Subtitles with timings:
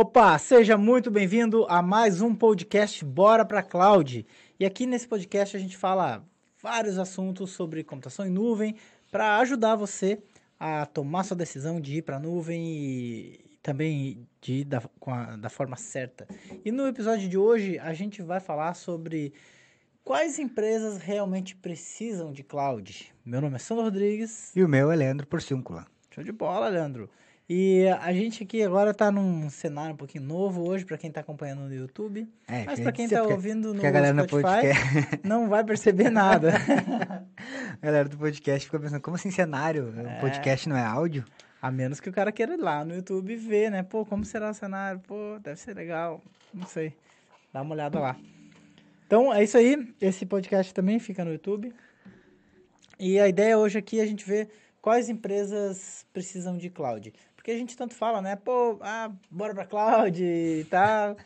[0.00, 4.24] Opa, seja muito bem-vindo a mais um podcast Bora para Cloud.
[4.56, 6.24] E aqui nesse podcast a gente fala
[6.62, 8.76] vários assuntos sobre computação em nuvem
[9.10, 10.22] para ajudar você
[10.56, 15.34] a tomar sua decisão de ir para a nuvem e também de ir da, a,
[15.34, 16.28] da forma certa.
[16.64, 19.32] E no episódio de hoje a gente vai falar sobre
[20.04, 23.12] quais empresas realmente precisam de cloud.
[23.24, 24.54] Meu nome é Sandro Rodrigues.
[24.54, 25.88] E o meu é Leandro Porciúncula.
[26.14, 27.10] Show de bola, Leandro.
[27.50, 31.20] E a gente aqui agora tá num cenário um pouquinho novo hoje, para quem tá
[31.20, 32.28] acompanhando no YouTube.
[32.46, 36.52] É, mas para quem tá porque, ouvindo no Spotify, não vai perceber nada.
[37.72, 39.94] a galera do podcast fica pensando, como assim cenário?
[39.96, 40.18] É.
[40.18, 41.24] O podcast não é áudio?
[41.60, 43.82] A menos que o cara queira ir lá no YouTube ver, né?
[43.82, 45.00] Pô, como será o cenário?
[45.00, 46.22] Pô, deve ser legal.
[46.52, 46.94] Não sei.
[47.50, 48.14] Dá uma olhada lá.
[49.06, 49.94] Então, é isso aí.
[50.02, 51.72] Esse podcast também fica no YouTube.
[53.00, 54.50] E a ideia hoje aqui é a gente ver
[54.82, 57.12] quais empresas precisam de cloud.
[57.48, 58.36] Porque a gente tanto fala, né?
[58.36, 61.16] Pô, ah, bora pra cloud e tal.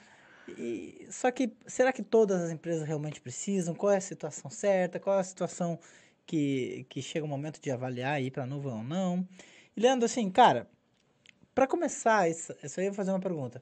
[0.57, 3.75] E, só que, será que todas as empresas realmente precisam?
[3.75, 5.01] Qual é a situação certa?
[5.01, 5.81] Qual é a situação
[6.25, 9.27] que, que chega o momento de avaliar ir para nuvem ou não?
[9.77, 10.71] E, Leandro, assim, cara,
[11.53, 13.61] para começar, isso, isso aí eu vou fazer uma pergunta.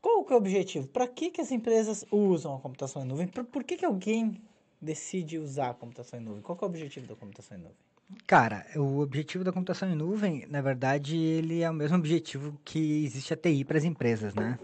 [0.00, 0.88] Qual que é o objetivo?
[0.88, 3.28] Para que, que as empresas usam a computação em nuvem?
[3.28, 4.42] Por, por que, que alguém
[4.80, 6.42] decide usar a computação em nuvem?
[6.42, 7.91] Qual é o objetivo da computação em nuvem?
[8.26, 13.04] Cara, o objetivo da computação em nuvem, na verdade, ele é o mesmo objetivo que
[13.04, 14.58] existe a TI para as empresas, né?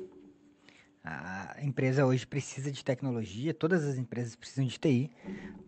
[1.04, 5.10] A empresa hoje precisa de tecnologia, todas as empresas precisam de TI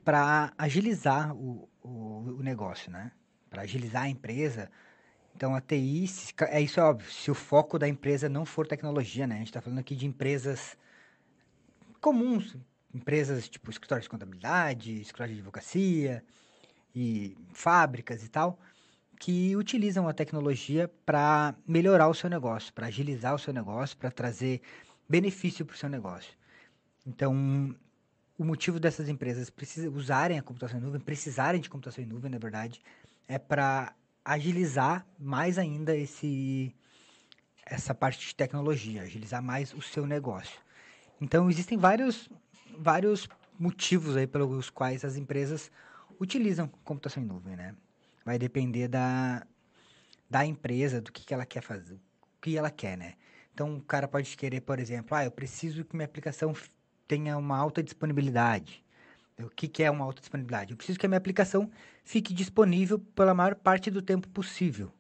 [0.05, 3.13] para agilizar o, o, o, negócio, né?
[3.49, 4.71] Para agilizar a empresa.
[5.35, 6.05] Então, a TI,
[6.49, 9.37] é isso é óbvio, se o foco da empresa não for tecnologia, né?
[9.37, 10.77] A gente está falando aqui de empresas
[12.01, 12.57] comuns,
[12.95, 16.23] empresas tipo escritório de contabilidade, escritório de advocacia,
[16.95, 18.59] e fábricas e tal,
[19.19, 24.11] que utilizam a tecnologia para melhorar o seu negócio, para agilizar o seu negócio, para
[24.11, 24.63] trazer
[25.09, 26.33] benefício para o seu negócio.
[27.07, 27.75] Então,
[28.39, 29.53] o motivo dessas empresas
[29.93, 32.81] usarem a computação em nuvem, precisarem de computação em nuvem, na verdade,
[33.29, 36.75] é para agilizar mais ainda esse,
[37.67, 40.59] essa parte de tecnologia, agilizar mais o seu negócio.
[41.21, 42.31] Então, existem vários,
[42.79, 45.71] vários motivos aí pelos quais as empresas
[46.21, 47.75] utilizam computação em nuvem, né?
[48.25, 49.47] Vai depender da,
[50.29, 53.15] da empresa, do que, que ela quer fazer, o que ela quer, né?
[53.53, 56.55] Então, o cara pode querer, por exemplo, ah, eu preciso que minha aplicação
[57.09, 58.85] tenha uma alta disponibilidade.
[59.39, 60.71] O que, que é uma alta disponibilidade?
[60.71, 61.71] Eu preciso que a minha aplicação
[62.05, 64.93] fique disponível pela maior parte do tempo possível.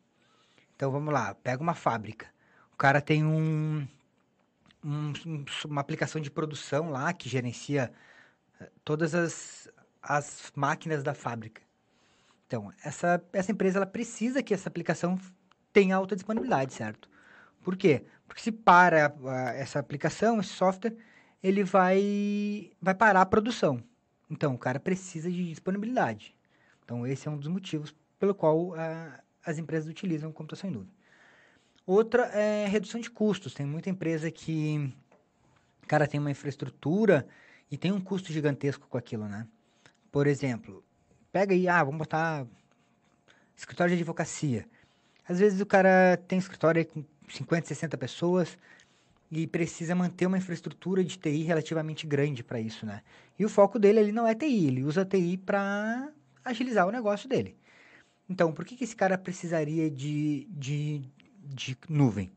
[0.74, 2.26] Então, vamos lá, pega uma fábrica.
[2.72, 3.86] O cara tem um,
[4.82, 5.12] um,
[5.66, 7.92] uma aplicação de produção lá que gerencia
[8.58, 9.68] eh, todas as,
[10.16, 11.62] as máquinas da fábrica.
[12.46, 15.16] Então, essa, essa empresa ela precisa que essa aplicação
[15.72, 17.08] tenha alta disponibilidade, certo?
[17.62, 18.04] Por quê?
[18.26, 19.14] Porque se para
[19.54, 20.96] essa aplicação, esse software,
[21.40, 23.80] ele vai, vai parar a produção.
[24.28, 26.34] Então, o cara precisa de disponibilidade.
[26.84, 28.72] Então, esse é um dos motivos pelo qual
[29.44, 30.92] as empresas utilizam computação em nuvem.
[31.86, 33.54] Outra é redução de custos.
[33.54, 34.92] Tem muita empresa que,
[35.86, 37.28] cara, tem uma infraestrutura
[37.70, 39.46] e tem um custo gigantesco com aquilo, né?
[40.10, 40.84] Por exemplo,
[41.32, 42.46] pega aí, ah, vamos botar
[43.56, 44.66] escritório de advocacia.
[45.28, 48.58] Às vezes o cara tem escritório com 50, 60 pessoas
[49.30, 53.02] e precisa manter uma infraestrutura de TI relativamente grande para isso, né?
[53.38, 56.08] E o foco dele ali não é TI, ele usa TI para
[56.44, 57.56] agilizar o negócio dele.
[58.28, 61.02] Então, por que, que esse cara precisaria de, de,
[61.44, 62.30] de nuvem?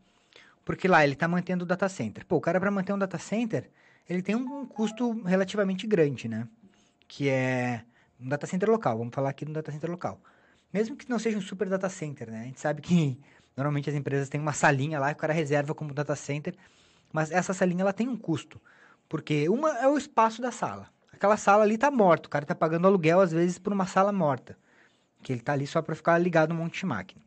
[0.66, 2.26] Porque lá ele está mantendo o data center.
[2.26, 3.70] Pô, o cara para manter um data center,
[4.10, 6.48] ele tem um, custo relativamente grande, né?
[7.08, 7.84] Que é
[8.20, 8.98] um data center local.
[8.98, 10.20] Vamos falar aqui no data center local.
[10.72, 12.42] Mesmo que não seja um super data center, né?
[12.42, 13.20] A gente sabe que
[13.56, 16.56] normalmente as empresas têm uma salinha lá que o cara reserva como data center,
[17.12, 18.60] mas essa salinha ela tem um custo.
[19.08, 20.90] Porque uma é o espaço da sala.
[21.12, 24.12] Aquela sala ali está morta, o cara está pagando aluguel às vezes por uma sala
[24.12, 24.58] morta,
[25.22, 27.24] que ele está ali só para ficar ligado um monte de máquina.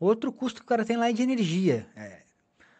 [0.00, 2.22] Outro custo que o cara tem lá é de energia, é,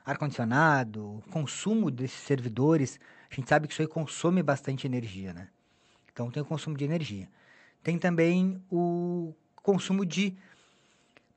[0.04, 3.00] ar-condicionado, consumo desses servidores.
[3.30, 5.48] A gente sabe que isso aí consome bastante energia, né?
[6.18, 7.28] Então tem o consumo de energia.
[7.80, 9.32] Tem também o
[9.62, 10.36] consumo de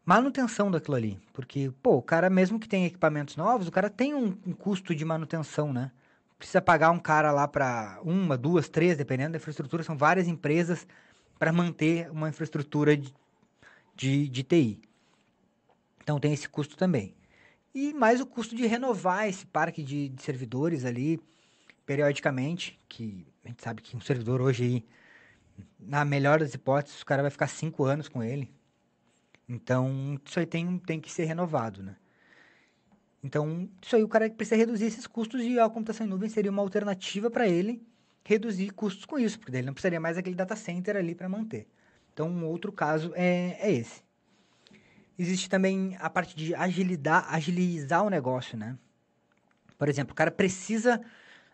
[0.04, 1.20] manutenção daquilo ali.
[1.34, 4.96] Porque, pô, o cara, mesmo que tenha equipamentos novos, o cara tem um, um custo
[4.96, 5.92] de manutenção, né?
[6.36, 10.88] Precisa pagar um cara lá para uma, duas, três, dependendo da infraestrutura, são várias empresas
[11.38, 13.14] para manter uma infraestrutura de,
[13.96, 14.82] de, de TI.
[16.02, 17.14] Então tem esse custo também.
[17.72, 21.22] E mais o custo de renovar esse parque de, de servidores ali
[21.86, 24.86] periodicamente, que a gente sabe que um servidor hoje aí,
[25.80, 28.52] na melhor das hipóteses, o cara vai ficar cinco anos com ele.
[29.48, 31.96] Então, isso aí tem, tem que ser renovado, né?
[33.24, 36.50] Então, isso aí o cara precisa reduzir esses custos e a computação em nuvem seria
[36.50, 37.86] uma alternativa para ele
[38.24, 41.28] reduzir custos com isso, porque daí ele não precisaria mais aquele data center ali para
[41.28, 41.68] manter.
[42.14, 44.02] Então, um outro caso é, é esse.
[45.18, 48.78] Existe também a parte de agilidade, agilizar o negócio, né?
[49.78, 51.02] Por exemplo, o cara precisa...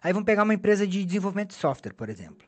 [0.01, 2.47] Aí vamos pegar uma empresa de desenvolvimento de software, por exemplo.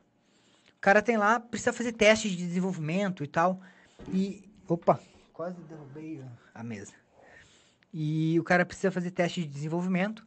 [0.76, 3.60] O cara tem lá, precisa fazer testes de desenvolvimento e tal.
[4.08, 4.48] E...
[4.66, 5.00] Opa!
[5.32, 6.22] Quase derrubei
[6.54, 6.94] a mesa.
[7.92, 10.24] E o cara precisa fazer teste de desenvolvimento.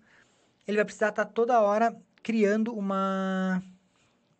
[0.68, 3.64] Ele vai precisar estar toda hora criando uma...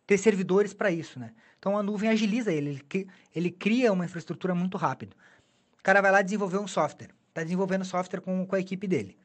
[0.06, 1.32] Ter servidores para isso, né?
[1.58, 2.84] Então a nuvem agiliza ele,
[3.34, 5.16] ele cria uma infraestrutura muito rápido.
[5.78, 9.16] O cara vai lá desenvolver um software, está desenvolvendo software com, com a equipe dele.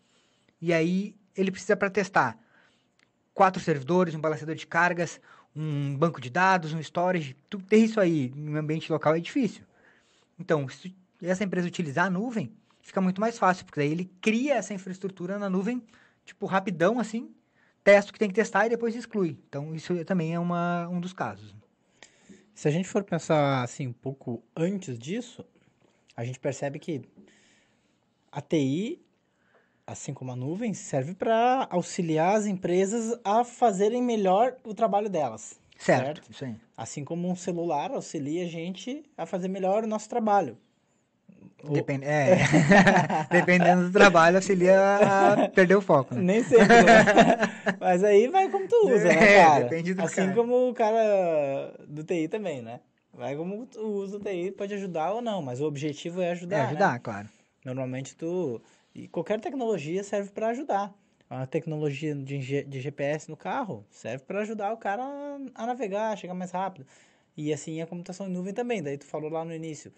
[0.61, 2.39] E aí ele precisa para testar
[3.39, 5.21] quatro servidores, um balanceador de cargas,
[5.55, 7.37] um banco de dados, um storage.
[7.49, 9.63] Tudo ter isso aí no ambiente local é difícil.
[10.37, 10.93] Então, se
[11.23, 12.51] essa empresa utilizar a nuvem,
[12.81, 15.81] fica muito mais fácil, porque daí ele cria essa infraestrutura na nuvem,
[16.25, 17.33] tipo, rapidão assim,
[17.81, 19.39] testa o que tem que testar e depois exclui.
[19.47, 21.55] Então, isso também é uma, um dos casos.
[22.53, 25.45] Se a gente for pensar assim um pouco antes disso,
[26.13, 27.03] a gente percebe que
[28.29, 29.01] a TI,
[29.91, 35.59] assim como a nuvem, serve para auxiliar as empresas a fazerem melhor o trabalho delas.
[35.77, 36.45] Certo, certo?
[36.45, 36.55] aí.
[36.77, 40.57] Assim como um celular auxilia a gente a fazer melhor o nosso trabalho.
[41.71, 42.37] Depende, é,
[43.31, 46.15] dependendo do trabalho, auxilia a perder o foco.
[46.15, 46.21] Né?
[46.21, 47.03] Nem sempre, né?
[47.79, 49.63] Mas aí vai como tu usa, né, É, cara?
[49.63, 50.33] depende do assim cara.
[50.33, 52.79] como o cara do TI também, né?
[53.13, 56.55] Vai como tu usa o TI, pode ajudar ou não, mas o objetivo é ajudar,
[56.55, 56.65] É né?
[56.67, 57.27] ajudar, claro.
[57.65, 58.61] Normalmente tu...
[58.99, 60.93] E qualquer tecnologia serve para ajudar.
[61.29, 65.03] A tecnologia de, de GPS no carro serve para ajudar o cara
[65.55, 66.85] a, navegar, a chegar mais rápido.
[67.37, 68.83] E assim a computação em nuvem também.
[68.83, 69.93] Daí tu falou lá no início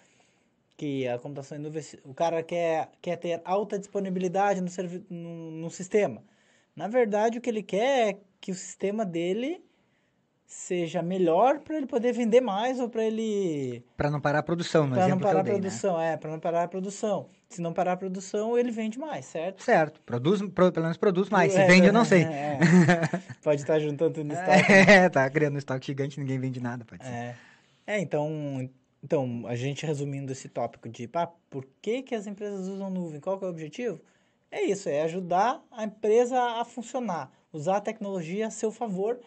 [0.77, 4.69] que a computação em nuvem, o cara quer, quer ter alta disponibilidade no,
[5.09, 6.23] no, no sistema.
[6.75, 9.63] Na verdade, o que ele quer é que o sistema dele
[10.51, 14.89] seja melhor para ele poder vender mais ou para ele Para não parar a produção,
[14.89, 15.59] para não parar a dei, né?
[15.61, 17.29] produção, é, para não parar a produção.
[17.47, 19.63] Se não parar a produção, ele vende mais, certo?
[19.63, 21.53] Certo, produz, pro- pelo menos produz mais.
[21.53, 22.23] Se É, vende, eu não é, sei.
[22.27, 22.59] é.
[23.41, 24.71] Pode estar juntando tudo no estoque.
[24.73, 27.11] É, tá criando um estoque gigante, ninguém vende nada, pode ser.
[27.13, 27.35] É.
[27.87, 28.69] É, então,
[29.01, 33.21] então, a gente resumindo esse tópico de, pá, por que, que as empresas usam nuvem?
[33.21, 34.01] Qual é o objetivo?
[34.51, 39.17] É isso, é ajudar a empresa a funcionar, usar a tecnologia a seu favor.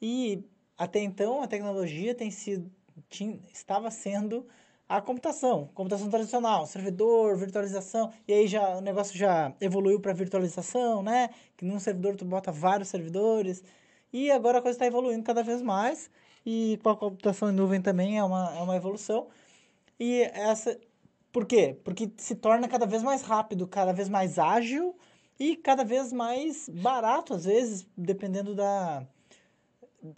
[0.00, 0.42] E
[0.80, 2.70] até então a tecnologia tem sido,
[3.10, 4.46] tinha, estava sendo
[4.88, 11.02] a computação, computação tradicional, servidor, virtualização, e aí já o negócio já evoluiu para virtualização,
[11.02, 11.28] né?
[11.54, 13.62] Que num servidor tu bota vários servidores.
[14.10, 16.10] E agora a coisa está evoluindo cada vez mais.
[16.46, 19.28] E com a computação em nuvem também é uma, é uma evolução.
[19.98, 20.80] E essa.
[21.30, 21.78] Por quê?
[21.84, 24.96] Porque se torna cada vez mais rápido, cada vez mais ágil
[25.38, 29.06] e cada vez mais barato, às vezes, dependendo da.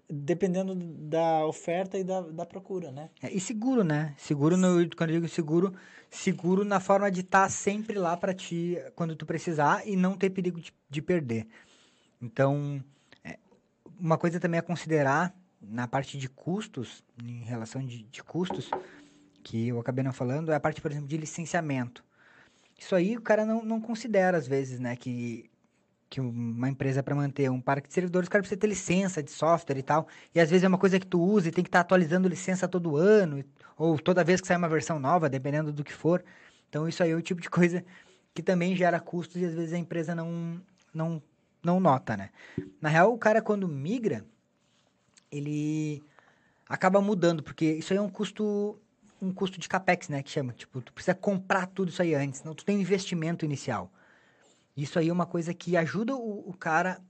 [0.08, 3.10] Dependendo da oferta e da, da procura, né?
[3.20, 4.14] É, e seguro, né?
[4.16, 5.74] Seguro, no, quando eu digo seguro,
[6.10, 10.30] seguro na forma de estar sempre lá para ti quando tu precisar e não ter
[10.30, 11.48] perigo de, de perder.
[12.20, 12.82] Então,
[13.24, 13.38] é,
[13.98, 18.70] uma coisa também a considerar na parte de custos, em relação de, de custos,
[19.42, 22.04] que eu acabei não falando, é a parte, por exemplo, de licenciamento.
[22.78, 24.96] Isso aí o cara não, não considera, às vezes, né?
[24.96, 25.50] Que,
[26.12, 29.30] que uma empresa, para manter um parque de servidores, o cara precisa ter licença de
[29.30, 30.06] software e tal.
[30.34, 32.68] E às vezes é uma coisa que tu usa e tem que estar atualizando licença
[32.68, 33.42] todo ano,
[33.78, 36.22] ou toda vez que sai uma versão nova, dependendo do que for.
[36.68, 37.82] Então isso aí é o tipo de coisa
[38.34, 40.60] que também gera custos e às vezes a empresa não,
[40.92, 41.22] não,
[41.64, 42.28] não nota, né?
[42.78, 44.22] Na real, o cara quando migra,
[45.30, 46.04] ele
[46.68, 48.78] acaba mudando, porque isso aí é um custo
[49.20, 50.52] um custo de capex, né, que chama.
[50.52, 53.90] Tipo, tu precisa comprar tudo isso aí antes, não tu tem investimento inicial.
[54.76, 57.00] Isso aí é uma coisa que ajuda o, o cara,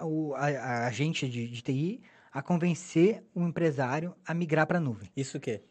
[0.00, 2.00] o, a, a agente de, de TI,
[2.32, 5.10] a convencer o empresário a migrar para a nuvem.
[5.16, 5.62] Isso o quê?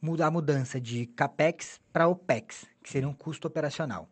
[0.00, 4.08] Mudar a mudança de capex para opex, que seria um custo operacional.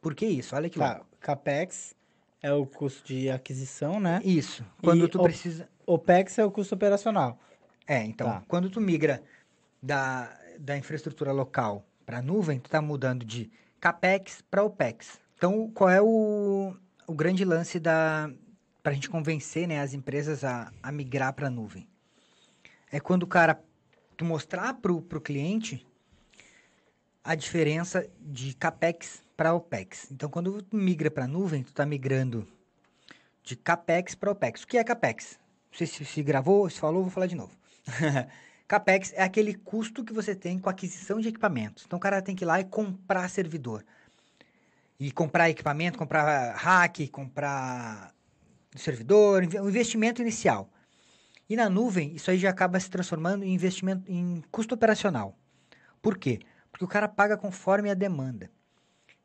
[0.00, 0.54] Por que isso?
[0.56, 1.06] Olha que Tá, louco.
[1.20, 1.94] CAPEX
[2.42, 4.20] é o custo de aquisição, né?
[4.24, 4.64] Isso.
[4.82, 5.68] Quando E tu op- precisa.
[5.86, 7.38] OPEX é o custo operacional.
[7.86, 8.42] É, então, Tá.
[8.48, 9.22] quando tu migra
[9.80, 13.48] da, da infraestrutura local para a nuvem, tu está mudando de
[13.80, 15.20] CAPEX para OPEX.
[15.42, 16.72] Então, qual é o,
[17.04, 18.30] o grande lance da
[18.80, 21.88] para a gente convencer né, as empresas a, a migrar para a nuvem?
[22.92, 23.60] É quando o cara,
[24.16, 25.84] tu mostrar para o cliente
[27.24, 30.12] a diferença de CAPEX para OPEX.
[30.12, 32.46] Então, quando tu migra para a nuvem, tu está migrando
[33.42, 34.62] de CAPEX para OPEX.
[34.62, 35.40] O que é CAPEX?
[35.72, 37.58] Não sei se, se gravou, se falou, vou falar de novo.
[38.68, 41.82] CAPEX é aquele custo que você tem com aquisição de equipamentos.
[41.84, 43.84] Então, o cara tem que ir lá e comprar servidor.
[45.02, 48.14] E comprar equipamento, comprar hack, comprar
[48.76, 50.70] servidor, o investimento inicial.
[51.50, 55.36] E na nuvem, isso aí já acaba se transformando em investimento em custo operacional.
[56.00, 56.38] Por quê?
[56.70, 58.48] Porque o cara paga conforme a demanda.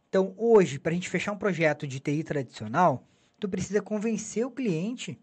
[0.09, 3.03] Então, hoje, para a gente fechar um projeto de TI tradicional,
[3.39, 5.15] tu precisa convencer o cliente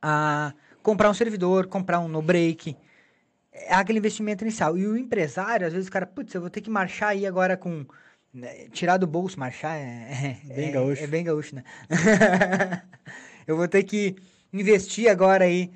[0.00, 2.74] a comprar um servidor, comprar um no-break.
[3.52, 4.78] É aquele investimento inicial.
[4.78, 7.58] E o empresário, às vezes o cara, putz, eu vou ter que marchar aí agora
[7.58, 7.84] com...
[8.34, 10.38] Né, tirar do bolso, marchar é...
[10.50, 11.04] é bem é, gaúcho.
[11.04, 11.62] É bem gaúcho, né?
[13.46, 14.16] eu vou ter que
[14.52, 15.70] investir agora aí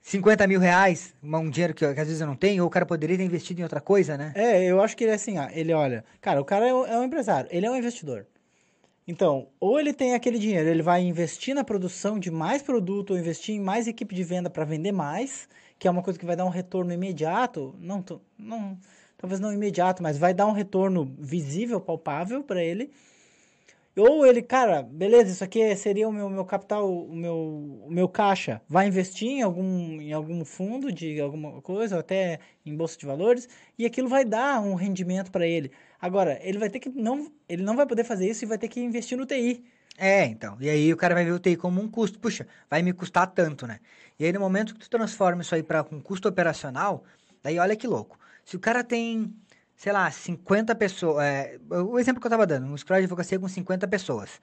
[0.00, 2.84] 50 mil reais, um dinheiro que, que, às vezes eu não tenho, ou o cara
[2.86, 4.32] poderia ter investido em outra coisa, né?
[4.36, 6.86] É, eu acho que ele é assim, ó, ele olha, cara, o cara é um,
[6.86, 8.26] é um empresário, ele é um investidor.
[9.08, 13.18] Então, ou ele tem aquele dinheiro, ele vai investir na produção de mais produto, ou
[13.18, 16.36] investir em mais equipe de venda para vender mais, que é uma coisa que vai
[16.36, 18.04] dar um retorno imediato, não,
[18.38, 18.78] não,
[19.24, 22.90] talvez não imediato, mas vai dar um retorno visível, palpável para ele.
[23.96, 27.34] Ou ele, cara, beleza, isso aqui seria o meu, meu capital, o meu,
[27.86, 28.60] o meu caixa.
[28.68, 33.06] Vai investir em algum, em algum fundo de alguma coisa, ou até em bolsa de
[33.06, 35.70] valores, e aquilo vai dar um rendimento para ele.
[35.98, 38.68] Agora, ele vai ter que não, ele não vai poder fazer isso e vai ter
[38.68, 39.64] que investir no TI.
[39.96, 40.58] É, então.
[40.60, 42.18] E aí o cara vai ver o TI como um custo.
[42.18, 43.80] Puxa, vai me custar tanto, né?
[44.18, 47.04] E aí no momento que tu transforma isso aí para um custo operacional,
[47.42, 48.18] daí olha que louco.
[48.44, 49.34] Se o cara tem,
[49.76, 51.24] sei lá, 50 pessoas.
[51.24, 54.40] É, o exemplo que eu estava dando, um escritório de advocacia com 50 pessoas.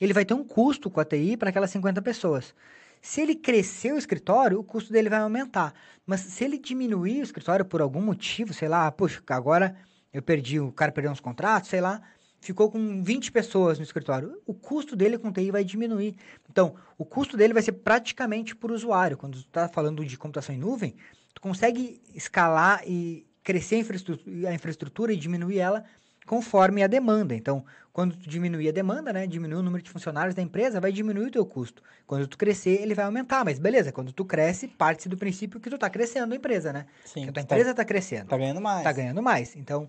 [0.00, 2.54] Ele vai ter um custo com a TI para aquelas 50 pessoas.
[3.02, 5.74] Se ele crescer o escritório, o custo dele vai aumentar.
[6.06, 9.76] Mas se ele diminuir o escritório por algum motivo, sei lá, puxa, agora
[10.12, 12.02] eu perdi, o cara perdeu uns contratos, sei lá,
[12.40, 14.40] ficou com 20 pessoas no escritório.
[14.46, 16.16] O custo dele com TI vai diminuir.
[16.48, 19.16] Então, o custo dele vai ser praticamente por usuário.
[19.16, 20.94] Quando tu está falando de computação em nuvem,
[21.34, 25.84] tu consegue escalar e crescer a infraestrutura, a infraestrutura e diminuir ela
[26.26, 27.34] conforme a demanda.
[27.34, 30.92] Então, quando tu diminuir a demanda, né, diminuir o número de funcionários da empresa, vai
[30.92, 31.82] diminuir o teu custo.
[32.06, 35.68] Quando tu crescer, ele vai aumentar, mas beleza, quando tu cresce, parte do princípio que
[35.68, 36.86] tu está crescendo a empresa, né?
[37.04, 37.24] Sim.
[37.24, 38.28] Que a tua empresa está tá crescendo.
[38.28, 38.84] Tá ganhando mais.
[38.84, 39.56] Tá ganhando mais.
[39.56, 39.88] Então,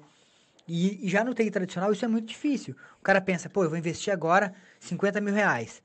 [0.67, 2.75] e, e, já no TI tradicional isso é muito difícil.
[2.99, 5.81] O cara pensa, pô, eu vou investir agora 50 mil reais.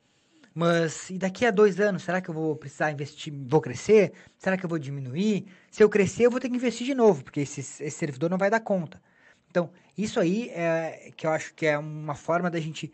[0.58, 4.14] Mas e daqui a dois anos, será que eu vou precisar investir, vou crescer?
[4.38, 5.44] Será que eu vou diminuir?
[5.70, 8.38] Se eu crescer, eu vou ter que investir de novo, porque esse, esse servidor não
[8.38, 8.98] vai dar conta.
[9.50, 12.90] Então, isso aí é que eu acho que é uma forma da gente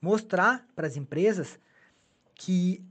[0.00, 1.58] mostrar para as empresas
[2.34, 2.82] que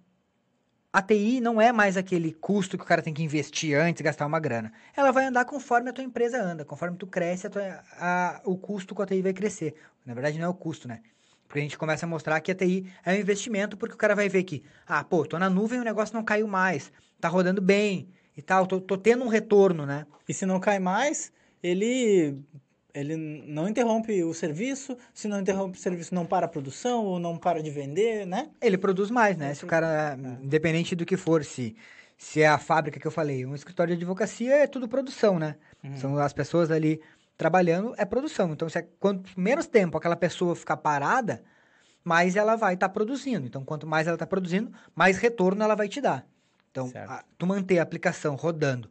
[0.93, 4.27] a TI não é mais aquele custo que o cara tem que investir antes, gastar
[4.27, 4.71] uma grana.
[4.95, 8.55] Ela vai andar conforme a tua empresa anda, conforme tu cresce, a tua, a, o
[8.55, 9.73] custo com a TI vai crescer.
[10.05, 11.01] Na verdade, não é o custo, né?
[11.55, 14.13] Porque a gente começa a mostrar que a TI é um investimento, porque o cara
[14.13, 17.61] vai ver que, ah, pô, tô na nuvem, o negócio não caiu mais, tá rodando
[17.61, 20.05] bem e tal, tô, tô tendo um retorno, né?
[20.27, 21.31] E se não cai mais,
[21.63, 22.37] ele
[22.93, 27.19] ele não interrompe o serviço, se não interrompe o serviço, não para a produção ou
[27.19, 28.49] não para de vender, né?
[28.61, 29.53] Ele produz mais, né?
[29.53, 30.43] Se o cara, é.
[30.43, 31.73] independente do que for, se,
[32.17, 35.55] se é a fábrica que eu falei, um escritório de advocacia é tudo produção, né?
[35.81, 35.95] Uhum.
[35.95, 36.99] São as pessoas ali
[37.37, 38.51] trabalhando, é produção.
[38.51, 41.43] Então, se é, quanto menos tempo aquela pessoa ficar parada,
[42.03, 43.45] mais ela vai estar tá produzindo.
[43.45, 46.25] Então, quanto mais ela está produzindo, mais retorno ela vai te dar.
[46.71, 48.89] Então, a, tu manter a aplicação rodando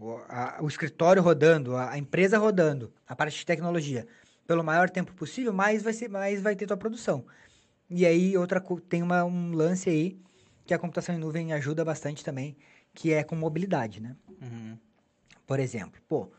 [0.00, 4.06] o, a, o escritório rodando, a, a, empresa rodando, a parte de tecnologia,
[4.46, 7.24] pelo maior tempo possível, mais vai, ser, mais vai ter tua produção.
[7.88, 10.18] E aí, outra tem uma, um lance aí
[10.64, 12.56] que a computação em nuvem ajuda bastante também,
[12.94, 14.16] que é com mobilidade, né?
[14.40, 14.78] Uhum.
[15.46, 16.30] Por exemplo, pô,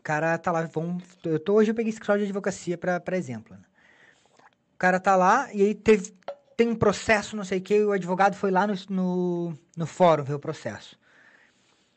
[0.00, 3.54] o cara tá lá, vamos, eu tô, hoje eu peguei escritório de advocacia para exemplo,
[3.54, 3.62] né?
[4.74, 6.14] O cara tá lá e aí teve,
[6.56, 10.24] tem um processo, não sei o que, o advogado foi lá no, no, no fórum
[10.24, 10.98] ver o processo.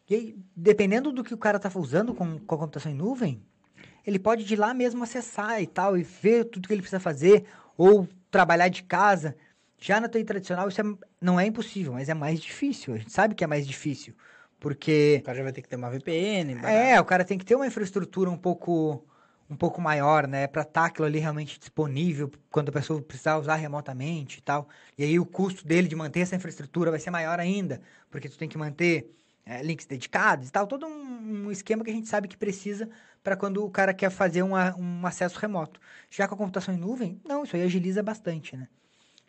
[0.10, 3.41] E aí, dependendo do que o cara tá usando com, com a computação em nuvem,
[4.05, 7.45] ele pode ir lá mesmo acessar e tal, e ver tudo que ele precisa fazer,
[7.77, 9.33] ou trabalhar de casa.
[9.79, 10.83] Já na TI tradicional, isso é,
[11.22, 12.95] não é impossível, mas é mais difícil.
[12.95, 14.13] A gente sabe que é mais difícil.
[14.63, 15.17] Porque.
[15.20, 16.58] O cara já vai ter que ter uma VPN.
[16.63, 19.05] É, o cara tem que ter uma infraestrutura um pouco
[19.50, 23.38] um pouco maior, né, para estar tá aquilo ali realmente disponível quando a pessoa precisar
[23.38, 24.67] usar remotamente e tal.
[24.98, 28.38] E aí o custo dele de manter essa infraestrutura vai ser maior ainda, porque tu
[28.38, 29.13] tem que manter
[29.46, 32.89] é, links dedicados e tal, todo um, um, esquema que a gente sabe que precisa
[33.22, 35.79] para quando o cara quer fazer uma, um acesso remoto.
[36.10, 38.67] Já com a computação em nuvem, não, isso aí agiliza bastante, né?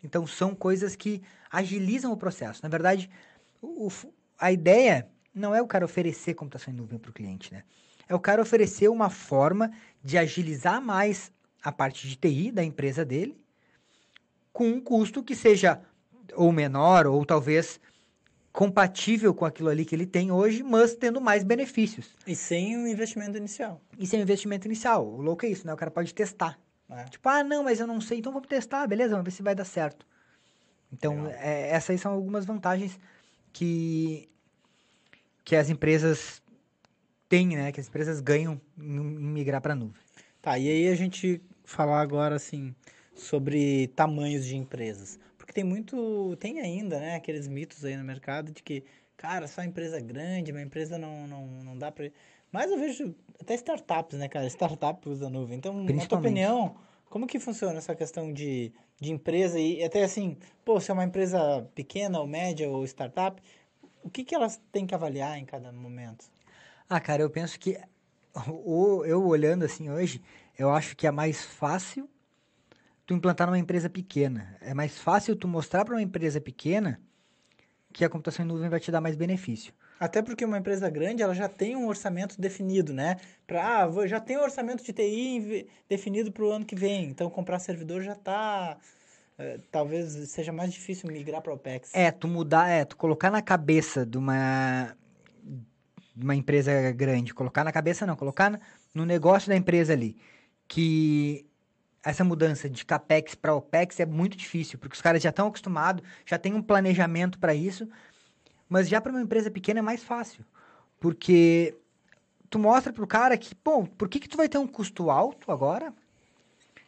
[0.03, 2.61] Então, são coisas que agilizam o processo.
[2.63, 3.09] Na verdade,
[3.61, 3.91] o,
[4.39, 7.63] a ideia não é o cara oferecer computação em nuvem para o cliente, né?
[8.07, 9.71] É o cara oferecer uma forma
[10.03, 13.35] de agilizar mais a parte de TI da empresa dele
[14.53, 15.81] com um custo que seja
[16.33, 17.79] ou menor ou talvez
[18.53, 22.15] compatível com aquilo ali que ele tem hoje, mas tendo mais benefícios.
[22.25, 23.81] E sem o investimento inicial.
[23.99, 25.05] E sem o investimento inicial.
[25.05, 25.73] O louco é isso, né?
[25.73, 26.57] O cara pode testar.
[26.89, 27.03] É.
[27.05, 29.55] Tipo, ah, não, mas eu não sei, então vamos testar, beleza, vamos ver se vai
[29.55, 30.05] dar certo.
[30.93, 32.97] Então, é, essas são algumas vantagens
[33.51, 34.29] que,
[35.45, 36.41] que as empresas
[37.29, 37.71] têm, né?
[37.71, 40.01] Que as empresas ganham em, migrar para a nuvem.
[40.41, 42.75] Tá, e aí a gente falar agora, assim,
[43.15, 45.19] sobre tamanhos de empresas.
[45.37, 48.83] Porque tem muito, tem ainda, né, aqueles mitos aí no mercado de que,
[49.15, 52.11] cara, só empresa grande, uma empresa não, não, não dá para...
[52.51, 54.47] Mas eu vejo até startups, né, cara?
[54.47, 55.57] Startup usa nuvem.
[55.57, 56.75] Então, na tua opinião,
[57.09, 61.03] como que funciona essa questão de, de empresa e até assim, pô, se é uma
[61.03, 63.41] empresa pequena ou média ou startup,
[64.05, 66.25] o que que elas têm que avaliar em cada momento?
[66.87, 67.77] Ah, cara, eu penso que
[68.47, 70.21] o, eu olhando assim hoje,
[70.57, 72.07] eu acho que é mais fácil
[73.05, 74.57] tu implantar numa empresa pequena.
[74.61, 77.01] É mais fácil tu mostrar para uma empresa pequena
[77.91, 79.73] que a computação em nuvem vai te dar mais benefício.
[79.99, 83.15] Até porque uma empresa grande, ela já tem um orçamento definido, né?
[83.47, 87.05] Pra, ah, já tem um orçamento de TI definido para o ano que vem.
[87.05, 88.77] Então, comprar servidor já está...
[89.71, 91.93] talvez seja mais difícil migrar para OPEX.
[91.93, 94.95] É, tu mudar, é, tu colocar na cabeça de uma
[96.15, 98.59] de uma empresa grande, colocar na cabeça não, colocar
[98.93, 100.15] no negócio da empresa ali,
[100.65, 101.45] que
[102.01, 106.07] essa mudança de capex para opex é muito difícil, porque os caras já estão acostumados,
[106.25, 107.89] já tem um planejamento para isso,
[108.69, 110.45] mas já para uma empresa pequena é mais fácil,
[111.01, 111.75] porque
[112.49, 115.51] tu mostra pro cara que, bom, por que que tu vai ter um custo alto
[115.51, 115.93] agora?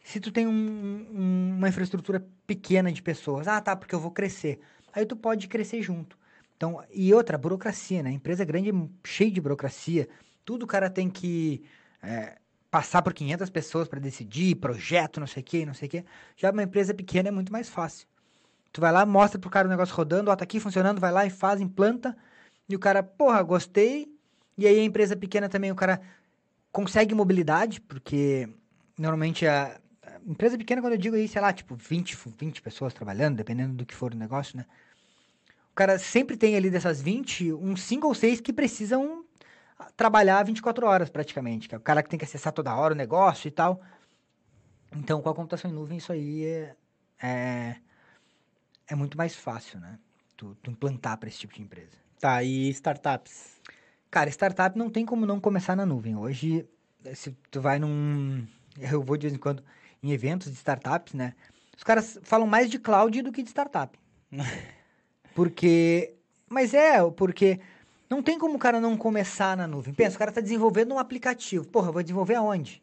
[0.08, 4.10] Se tu tem um- um- uma infraestrutura pequena de pessoas, ah, tá, porque eu vou
[4.10, 4.58] crescer.
[4.90, 6.16] Aí tu pode crescer junto.
[6.56, 8.10] Então, e outra, burocracia, né?
[8.10, 8.72] Empresa grande
[9.04, 10.08] cheia de burocracia.
[10.46, 11.62] Tudo o cara tem que
[12.02, 12.38] é,
[12.70, 16.04] passar por 500 pessoas para decidir, projeto, não sei o quê, não sei o quê.
[16.38, 18.08] Já uma empresa pequena é muito mais fácil.
[18.72, 21.26] Tu vai lá, mostra pro cara o negócio rodando, ó, tá aqui funcionando, vai lá
[21.26, 22.16] e faz, implanta.
[22.66, 24.08] E o cara, porra, gostei.
[24.56, 26.00] E aí a empresa pequena também, o cara
[26.72, 28.48] consegue mobilidade, porque
[28.98, 29.78] normalmente a
[30.28, 33.74] empresa pequena, quando eu digo aí, sei lá, tipo 20, fu- 20 pessoas trabalhando, dependendo
[33.74, 34.66] do que for o negócio, né?
[35.72, 39.24] O cara sempre tem ali dessas 20, uns 5 ou 6 que precisam
[39.96, 42.96] trabalhar 24 horas praticamente, que é o cara que tem que acessar toda hora o
[42.96, 43.80] negócio e tal.
[44.94, 46.76] Então, com a computação em nuvem, isso aí é,
[47.22, 47.76] é,
[48.88, 49.98] é muito mais fácil, né?
[50.36, 51.96] Tu, tu implantar para esse tipo de empresa.
[52.18, 53.60] Tá, e startups?
[54.10, 56.16] Cara, startup não tem como não começar na nuvem.
[56.16, 56.66] Hoje,
[57.14, 58.46] se tu vai num.
[58.78, 59.62] Eu vou de vez em quando
[60.02, 61.34] em eventos de startups, né?
[61.76, 63.98] Os caras falam mais de cloud do que de startup.
[65.34, 66.14] porque.
[66.48, 67.60] Mas é, porque
[68.08, 69.92] não tem como o cara não começar na nuvem.
[69.92, 71.66] Pensa, o cara tá desenvolvendo um aplicativo.
[71.68, 72.82] Porra, eu vou desenvolver aonde?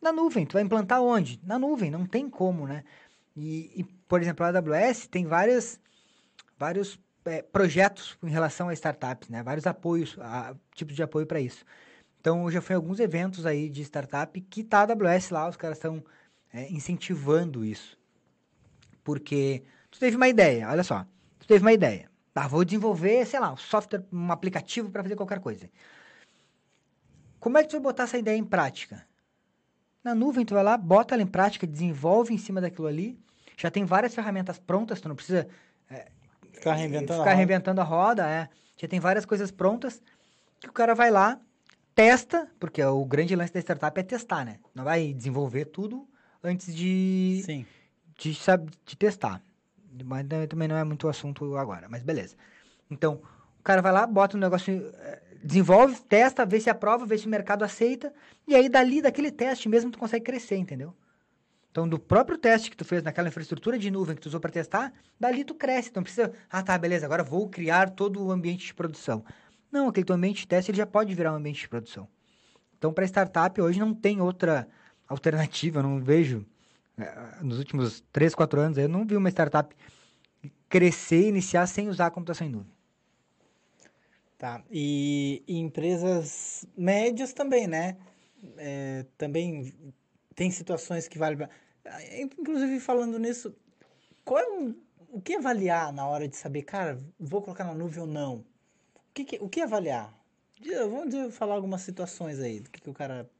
[0.00, 0.44] Na nuvem.
[0.44, 1.40] Tu vai implantar onde?
[1.44, 1.90] Na nuvem.
[1.90, 2.82] Não tem como, né?
[3.36, 5.80] E, e, por exemplo, a AWS tem várias,
[6.58, 9.42] vários eh, projetos em relação a startups, né?
[9.44, 11.64] Vários apoios, a- tipos de apoio para isso.
[12.20, 15.48] Então, eu já fui em alguns eventos aí de startup que tá a AWS lá,
[15.48, 16.02] os caras estão
[16.70, 17.98] incentivando isso.
[19.04, 21.06] Porque tu teve uma ideia, olha só,
[21.38, 22.10] tu teve uma ideia.
[22.32, 25.68] Tá, vou desenvolver, sei lá, um software, um aplicativo para fazer qualquer coisa.
[27.38, 29.04] Como é que tu vai botar essa ideia em prática?
[30.02, 33.18] Na nuvem, tu vai lá, bota ela em prática, desenvolve em cima daquilo ali.
[33.56, 35.46] Já tem várias ferramentas prontas, tu não precisa
[36.52, 37.34] Ficar reinventando a ficar roda.
[37.34, 38.48] reinventando a roda, é.
[38.76, 40.02] Já tem várias coisas prontas
[40.60, 41.40] que o cara vai lá,
[41.94, 44.58] testa, porque o grande lance da startup é testar, né?
[44.74, 46.08] Não vai desenvolver tudo
[46.42, 47.66] antes de, Sim.
[48.18, 49.42] de, sab- de testar.
[50.04, 52.36] Mas tam- também não é muito o assunto agora, mas beleza.
[52.90, 53.20] Então,
[53.60, 57.26] o cara vai lá, bota um negócio, eh, desenvolve, testa, vê se aprova, vê se
[57.26, 58.12] o mercado aceita,
[58.46, 60.94] e aí dali, daquele teste mesmo, tu consegue crescer, entendeu?
[61.70, 64.50] Então, do próprio teste que tu fez naquela infraestrutura de nuvem que tu usou para
[64.50, 65.88] testar, dali tu cresce.
[65.88, 69.24] Então, precisa, ah, tá, beleza, agora vou criar todo o ambiente de produção.
[69.70, 72.06] Não, aquele teu ambiente de teste ele já pode virar um ambiente de produção.
[72.76, 74.68] Então, para startup, hoje não tem outra
[75.12, 76.46] alternativa, eu não vejo.
[76.98, 79.74] eh, Nos últimos 3, 4 anos, eu não vi uma startup
[80.68, 82.72] crescer, iniciar sem usar a computação em nuvem.
[84.38, 84.62] Tá.
[84.70, 87.96] E, e empresas médias também, né?
[88.56, 89.72] É, também
[90.34, 91.48] tem situações que vale.
[92.38, 93.54] Inclusive, falando nisso,
[94.24, 94.74] qual é o,
[95.10, 98.36] o que avaliar na hora de saber, cara, vou colocar na nuvem ou não?
[98.38, 98.44] O
[99.14, 100.14] que, que- o que avaliar?
[100.90, 103.30] Vamos falar algumas situações aí, do que, que o cara.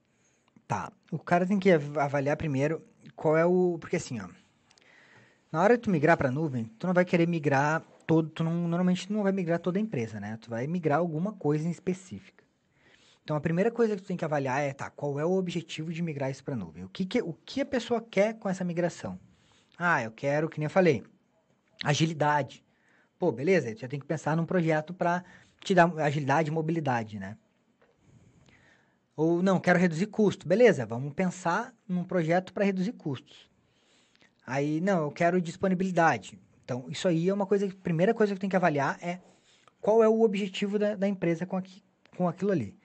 [0.73, 0.91] Tá.
[1.11, 2.83] O cara tem que av- avaliar primeiro
[3.15, 3.77] qual é o.
[3.79, 4.29] Porque assim, ó.
[5.53, 8.31] Na hora de tu migrar para nuvem, tu não vai querer migrar todo.
[8.31, 10.39] Tu não, normalmente tu não vai migrar toda a empresa, né?
[10.41, 12.43] Tu vai migrar alguma coisa em específica.
[13.23, 15.93] Então a primeira coisa que tu tem que avaliar é, tá, qual é o objetivo
[15.93, 16.85] de migrar isso para nuvem?
[16.85, 19.21] O que, que, o que a pessoa quer com essa migração?
[19.77, 21.05] Ah, eu quero, que nem eu falei,
[21.85, 22.65] agilidade.
[23.19, 25.23] Pô, beleza, tu já tem que pensar num projeto para
[25.61, 27.37] te dar agilidade e mobilidade, né?
[29.17, 30.49] Ou não, quero reduzir custo.
[30.49, 33.51] Beleza, vamos pensar num projeto para reduzir custos.
[34.47, 36.39] Aí, não, eu quero disponibilidade.
[36.65, 39.21] Então, isso aí é uma coisa, a primeira coisa que tem que avaliar é
[39.81, 41.83] qual é o objetivo da, da empresa com, aqui,
[42.17, 42.77] com aquilo ali.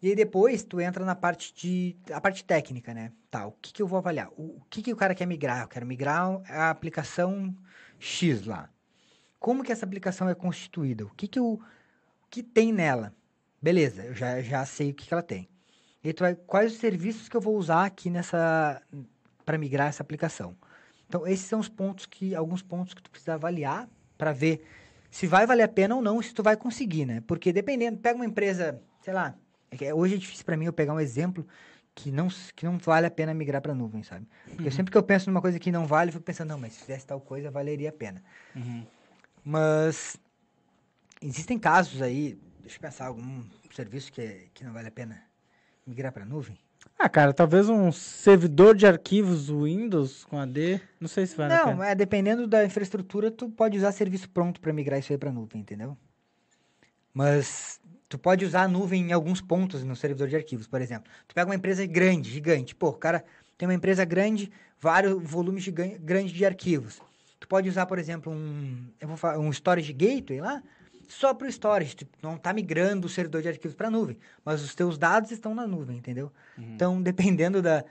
[0.00, 3.12] E aí depois tu entra na parte de a parte técnica, né?
[3.30, 4.28] Tá, o que, que eu vou avaliar?
[4.36, 5.62] O, o que, que o cara quer migrar?
[5.62, 7.56] Eu quero migrar a aplicação
[7.98, 8.68] X lá.
[9.40, 11.04] Como que essa aplicação é constituída?
[11.04, 11.58] O que que, o
[12.30, 13.14] que tem nela?
[13.60, 15.48] Beleza, eu já, já sei o que, que ela tem.
[16.08, 18.80] E tu vai, quais os serviços que eu vou usar aqui nessa
[19.44, 20.56] para migrar essa aplicação?
[21.08, 24.64] Então, esses são os pontos que alguns pontos que tu precisa avaliar para ver
[25.10, 27.24] se vai valer a pena ou não, se tu vai conseguir, né?
[27.26, 29.34] Porque dependendo, pega uma empresa, sei lá,
[29.80, 31.44] é hoje é difícil para mim eu pegar um exemplo
[31.92, 34.28] que não, que não vale a pena migrar para nuvem, sabe?
[34.46, 34.70] Porque uhum.
[34.70, 36.80] sempre que eu penso numa coisa que não vale, eu fico pensando, não, mas se
[36.80, 38.22] fizesse tal coisa, valeria a pena.
[38.54, 38.86] Uhum.
[39.44, 40.16] Mas
[41.20, 43.42] existem casos aí, deixa eu pensar, algum
[43.72, 45.25] serviço que, que não vale a pena
[45.86, 46.56] migrar para nuvem?
[46.98, 51.60] Ah, cara, talvez um servidor de arquivos Windows com AD, não sei se vale não,
[51.60, 51.76] a pena.
[51.76, 55.30] Não, é, dependendo da infraestrutura, tu pode usar serviço pronto para migrar isso aí para
[55.30, 55.96] nuvem, entendeu?
[57.12, 61.10] Mas tu pode usar a nuvem em alguns pontos no servidor de arquivos, por exemplo.
[61.28, 63.24] Tu pega uma empresa grande, gigante, pô, o cara
[63.58, 67.00] tem uma empresa grande, vários volumes grandes de arquivos.
[67.38, 70.62] Tu pode usar, por exemplo, um, eu vou falar, um storage gateway lá,
[71.08, 71.96] só para o storage.
[71.96, 75.30] Tu não está migrando o servidor de arquivos para a nuvem, mas os teus dados
[75.30, 76.32] estão na nuvem, entendeu?
[76.56, 76.74] Uhum.
[76.74, 77.84] Então, dependendo da...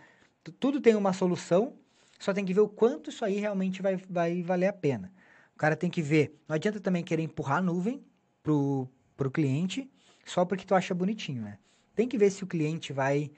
[0.60, 1.74] Tudo tem uma solução,
[2.20, 5.12] só tem que ver o quanto isso aí realmente vai, vai valer a pena.
[5.56, 6.38] O cara tem que ver.
[6.48, 8.04] Não adianta também querer empurrar a nuvem
[8.44, 9.90] pro, pro cliente
[10.26, 11.58] só porque tu acha bonitinho, né?
[11.96, 13.32] Tem que ver se o cliente vai,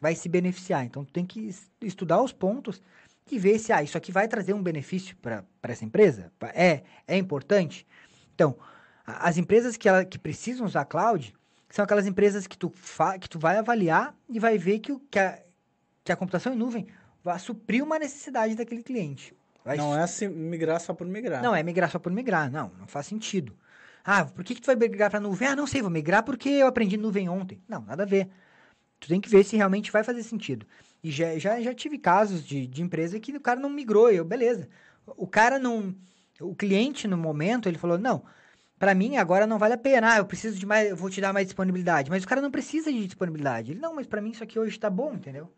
[0.00, 0.84] vai se beneficiar.
[0.84, 2.82] Então, tu tem que estudar os pontos
[3.30, 6.30] e ver se, ah, isso aqui vai trazer um benefício para essa empresa?
[6.54, 7.86] É, é importante?
[8.34, 8.56] Então,
[9.06, 11.34] as empresas que, ela, que precisam usar cloud
[11.68, 15.00] são aquelas empresas que tu, fa, que tu vai avaliar e vai ver que, o,
[15.10, 15.38] que, a,
[16.04, 16.86] que a computação em nuvem
[17.24, 19.34] vai suprir uma necessidade daquele cliente.
[19.64, 21.42] Vai não é assim, migrar só por migrar.
[21.42, 22.50] Não, é migrar só por migrar.
[22.50, 23.56] Não, não faz sentido.
[24.04, 25.48] Ah, por que, que tu vai migrar para nuvem?
[25.48, 27.62] Ah, não sei, vou migrar porque eu aprendi nuvem ontem.
[27.68, 28.28] Não, nada a ver.
[28.98, 30.66] Tu tem que ver se realmente vai fazer sentido.
[31.02, 34.10] E já, já, já tive casos de, de empresa que o cara não migrou.
[34.10, 34.68] Eu, beleza.
[35.06, 35.94] O cara não.
[36.40, 38.24] O cliente, no momento, ele falou: não,
[38.82, 40.14] para mim agora não vale a pena.
[40.14, 42.10] Ah, eu preciso de mais, eu vou te dar mais disponibilidade.
[42.10, 43.70] Mas o cara não precisa de disponibilidade.
[43.70, 45.48] Ele, não, mas para mim isso aqui hoje tá bom, entendeu?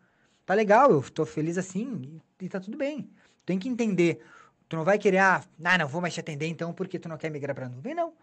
[0.45, 3.09] Tá legal, eu tô feliz assim e, e tá tudo bem.
[3.43, 4.21] Tem que entender.
[4.69, 7.17] Tu não vai querer, ah, ah, não vou mais te atender então porque tu não
[7.17, 7.95] quer migrar pra nuvem.
[7.95, 8.13] Não.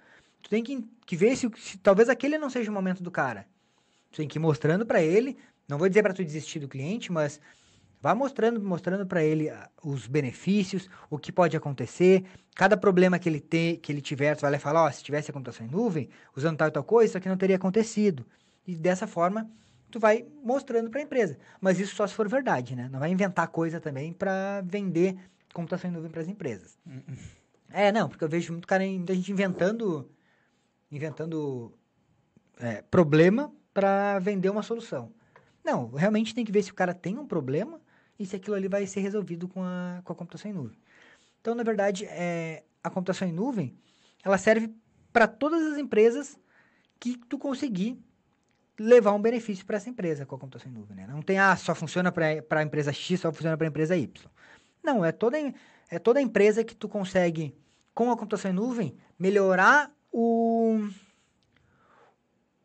[0.40, 3.44] Tu tem que, que ver se, se, talvez aquele não seja o momento do cara.
[4.12, 5.36] Tu tem que ir mostrando para ele,
[5.66, 7.40] não vou dizer para tu desistir do cliente, mas
[8.02, 13.28] Vá mostrando, mostrando para ele ah, os benefícios, o que pode acontecer, cada problema que
[13.28, 15.32] ele, ter, que ele tiver, tu vai lá e falar, ó, oh, se tivesse a
[15.32, 18.26] computação em nuvem, usando tal e tal coisa, isso aqui não teria acontecido.
[18.66, 19.48] E dessa forma,
[19.88, 21.38] tu vai mostrando para a empresa.
[21.60, 22.88] Mas isso só se for verdade, né?
[22.90, 25.16] Não vai inventar coisa também para vender
[25.54, 26.76] computação em nuvem para as empresas.
[27.70, 30.10] é, não, porque eu vejo muito cara, muita gente inventando,
[30.90, 31.72] inventando
[32.58, 35.12] é, problema para vender uma solução.
[35.64, 37.80] Não, realmente tem que ver se o cara tem um problema
[38.18, 40.78] e se aquilo ali vai ser resolvido com a, com a computação em nuvem.
[41.40, 43.76] Então, na verdade, é, a computação em nuvem,
[44.24, 44.74] ela serve
[45.12, 46.38] para todas as empresas
[46.98, 47.98] que tu conseguir
[48.78, 50.96] levar um benefício para essa empresa com a computação em nuvem.
[50.96, 51.06] Né?
[51.06, 54.30] Não tem, ah, só funciona para a empresa X, só funciona para a empresa Y.
[54.82, 55.36] Não, é toda,
[55.90, 57.54] é toda empresa que tu consegue,
[57.94, 60.88] com a computação em nuvem, melhorar o,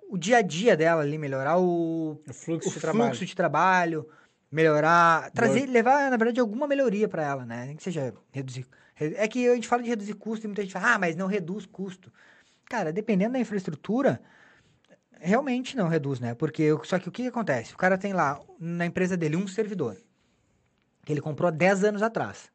[0.09, 3.25] o dia a dia dela ali, melhorar o, o fluxo, o de, fluxo trabalho.
[3.25, 4.09] de trabalho,
[4.51, 7.65] melhorar, trazer, levar, na verdade, alguma melhoria para ela, né?
[7.65, 8.65] Nem que seja reduzir.
[8.95, 11.27] É que a gente fala de reduzir custo e muita gente fala, ah, mas não
[11.27, 12.11] reduz custo.
[12.65, 14.21] Cara, dependendo da infraestrutura,
[15.19, 16.33] realmente não reduz, né?
[16.33, 17.73] Porque, só que o que, que acontece?
[17.73, 19.97] O cara tem lá, na empresa dele, um servidor,
[21.05, 22.51] que ele comprou 10 anos atrás.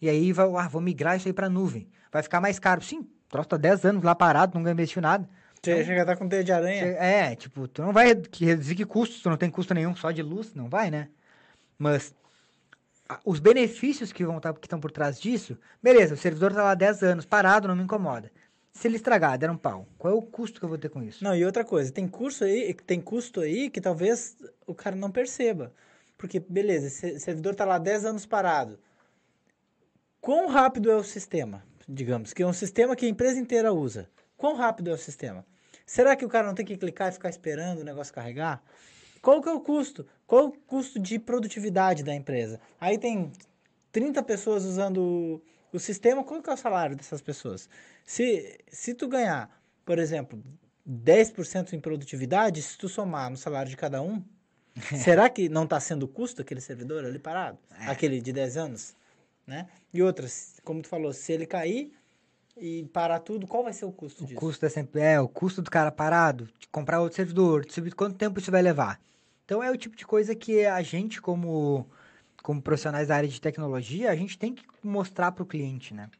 [0.00, 1.88] E aí, vai, ah, vou migrar isso aí para nuvem.
[2.12, 2.82] Vai ficar mais caro.
[2.82, 5.28] Sim, troço tá 10 anos lá parado, nunca investiu nada.
[5.62, 6.84] Você então, chega a estar com teia de aranha.
[6.84, 10.22] É, tipo, tu não vai reduzir que custos, tu não tem custo nenhum só de
[10.22, 11.08] luz, não vai, né?
[11.76, 12.14] Mas
[13.08, 16.52] a, os benefícios que vão estar tá, que estão por trás disso, beleza, o servidor
[16.52, 18.30] tá lá 10 anos parado, não me incomoda.
[18.72, 21.02] Se ele estragar, der um pau, qual é o custo que eu vou ter com
[21.02, 21.24] isso?
[21.24, 25.10] Não, e outra coisa, tem custo aí, tem custo aí que talvez o cara não
[25.10, 25.72] perceba.
[26.16, 28.78] Porque, beleza, esse servidor tá lá 10 anos parado.
[30.20, 31.64] Quão rápido é o sistema?
[31.88, 34.08] Digamos, que é um sistema que a empresa inteira usa.
[34.38, 35.44] Quão rápido é o sistema?
[35.84, 38.62] Será que o cara não tem que clicar e ficar esperando o negócio carregar?
[39.20, 40.06] Qual que é o custo?
[40.26, 42.60] Qual é o custo de produtividade da empresa?
[42.80, 43.32] Aí tem
[43.90, 47.68] 30 pessoas usando o, o sistema, qual que é o salário dessas pessoas?
[48.06, 49.50] Se, se tu ganhar,
[49.84, 50.40] por exemplo,
[50.88, 54.22] 10% em produtividade, se tu somar no salário de cada um,
[55.02, 57.58] será que não está sendo custo aquele servidor ali parado?
[57.80, 57.86] É.
[57.86, 58.94] Aquele de 10 anos,
[59.44, 59.66] né?
[59.92, 61.97] E outras, como tu falou, se ele cair
[62.60, 64.40] e parar tudo, qual vai ser o custo O disso?
[64.40, 65.00] custo é sempre.
[65.00, 68.50] É, o custo do cara parado, de comprar outro servidor, de subir- quanto tempo isso
[68.50, 69.00] vai levar?
[69.44, 71.86] Então é o tipo de coisa que a gente, como,
[72.42, 76.10] como profissionais da área de tecnologia, a gente tem que mostrar para o cliente, né?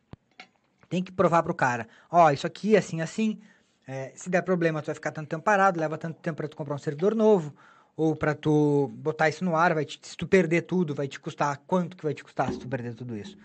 [0.88, 3.38] Tem que provar para o cara, ó, isso aqui, assim, assim.
[3.87, 6.57] é, se der problema, tu vai ficar tanto tempo parado, leva tanto tempo para tu
[6.57, 7.55] comprar um servidor novo,
[7.96, 11.20] ou para tu botar isso no ar, vai te- se tu perder tudo, vai te
[11.20, 13.37] custar quanto que vai te custar se tu perder tudo isso?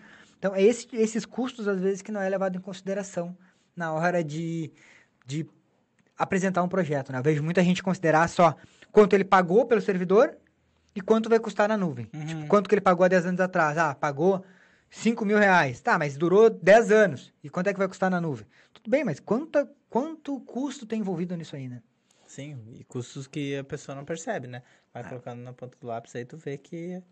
[0.44, 3.34] Então, é esse- esses custos, às vezes, que não é levado em consideração
[3.74, 4.70] na hora de,
[5.24, 5.48] de
[6.18, 7.18] apresentar um projeto, né?
[7.18, 8.54] Eu vejo muita gente considerar só
[8.92, 10.36] quanto ele pagou pelo servidor
[10.94, 12.10] e quanto vai custar na nuvem.
[12.12, 12.26] Uhum.
[12.26, 13.78] Tipo, quanto que ele pagou há 10 anos atrás?
[13.78, 14.44] Ah, pagou
[14.90, 15.80] 5 mil reais.
[15.80, 17.32] Tá, mas durou 10 anos.
[17.42, 18.46] E quanto é que vai custar na nuvem?
[18.74, 21.80] Tudo bem, mas quanto, quanto custo tem envolvido nisso aí, né?
[22.26, 24.62] Sim, e custos que a pessoa não percebe, né?
[24.92, 25.08] Vai Ah.
[25.08, 27.02] colocando na ponta do lápis aí, tu vê que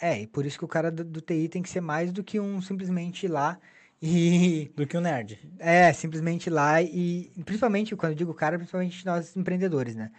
[0.00, 2.22] É, e por isso que o cara do, do TI tem que ser mais do
[2.22, 3.58] que um simplesmente ir lá
[4.00, 5.38] e do que o nerd.
[5.58, 10.10] É, simplesmente ir lá e, principalmente, quando eu digo cara, principalmente nós empreendedores, né?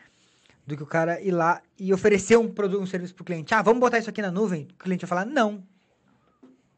[0.68, 3.54] Do que o cara ir lá e oferecer um produto, um serviço pro cliente.
[3.54, 4.68] Ah, vamos botar isso aqui na nuvem?
[4.74, 5.64] O cliente vai falar, não.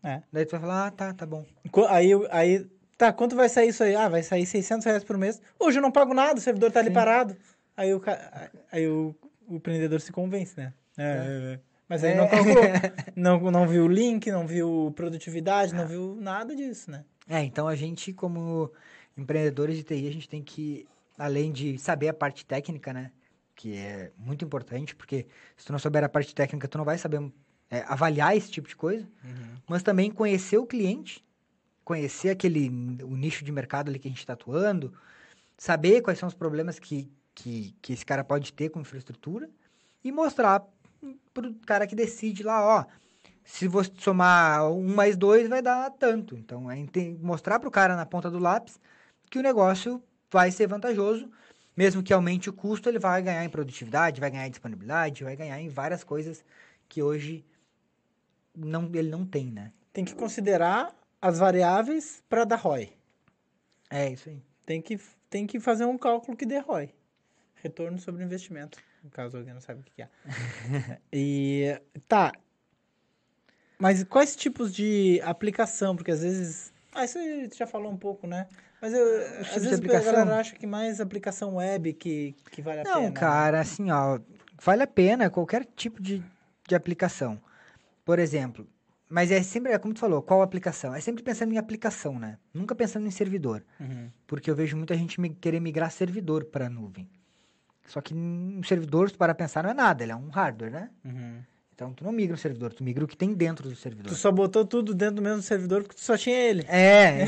[0.04, 0.22] É.
[0.32, 1.46] Daí tu vai falar, ah, tá, tá bom.
[1.90, 3.96] Aí, aí, tá, quanto vai sair isso aí?
[3.96, 5.42] Ah, vai sair 600 reais por mês.
[5.60, 6.94] Hoje eu não pago nada, o servidor tá ali Sim.
[6.94, 7.36] parado.
[7.76, 8.02] Aí o,
[8.72, 9.16] aí o,
[9.48, 10.74] o empreendedor se convence, né?
[10.98, 11.60] É, é, é.
[11.92, 12.16] Mas aí É.
[12.16, 12.56] não calculou.
[13.18, 17.04] não, não viu o link, não viu produtividade, não viu nada disso, né?
[17.28, 18.72] É, então a gente, como
[19.18, 23.12] empreendedores de TI, a gente tem que, além de saber a parte técnica, né?
[23.54, 25.26] Que é muito importante, porque
[25.58, 27.30] se tu não souber a parte técnica, tu não vai saber
[27.70, 29.06] é, avaliar esse tipo de coisa.
[29.68, 31.22] mas também conhecer o cliente,
[31.84, 32.70] conhecer aquele
[33.04, 34.94] o nicho de mercado ali que a gente está atuando,
[35.58, 39.50] saber quais são os problemas que, que, que esse cara pode ter com infraestrutura
[40.02, 40.66] e mostrar
[41.34, 42.86] para o cara que decide lá, ó,
[43.44, 46.38] se você somar um mais dois vai dar tanto.
[46.38, 46.78] Então, é
[47.20, 48.80] mostrar para o cara na ponta do lápis
[49.30, 51.30] que o negócio vai ser vantajoso,
[51.76, 55.36] mesmo que aumente o custo, ele vai ganhar em produtividade, vai ganhar em disponibilidade, vai
[55.36, 56.44] ganhar em várias coisas
[56.88, 57.46] que hoje
[58.56, 59.72] não, ele não tem, né?
[59.94, 62.94] Tem que considerar as variáveis para dar ROI.
[63.90, 64.42] É isso aí.
[64.66, 66.94] Tem que, tem que fazer um cálculo que dê ROI.
[67.56, 68.80] Retorno sobre investimento.
[69.10, 70.10] Caso, alguém não sabe o que é.
[71.12, 72.32] e tá.
[73.80, 75.96] Mas quais tipos de aplicação?
[75.96, 76.72] Porque às vezes.
[76.94, 77.18] Ah, isso
[77.56, 78.48] já falou um pouco, né?
[78.82, 79.06] Mas eu,
[79.40, 80.14] às vezes a aplicação?
[80.14, 82.96] galera acha que mais aplicação web que, que vale a pena.
[82.96, 83.12] Não, né?
[83.12, 84.20] cara, assim, ó,
[84.62, 86.24] vale a pena qualquer tipo de,
[86.68, 87.40] de aplicação.
[88.04, 88.68] Por exemplo,
[89.12, 90.96] mas é sempre, é como tu falou, qual aplicação?
[90.96, 92.38] É sempre pensando em aplicação, né?
[92.54, 93.64] Nunca pensando em servidor.
[93.80, 94.10] Uhum.
[94.26, 97.10] Porque eu vejo muita gente querer migrar servidor para nuvem.
[97.92, 100.90] Só que um servidor, para pensar, não é nada, ele é um hardware, né?
[101.04, 101.42] Uhum.
[101.76, 104.08] Então tu não migra o servidor, tu migra o que tem dentro do servidor.
[104.10, 106.66] Tu só botou tudo dentro do mesmo servidor porque tu só tinha ele.
[106.70, 107.26] É,